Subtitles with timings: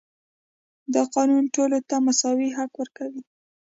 [0.93, 3.21] دا قانون ټولو ته مساوي حق ورکوي.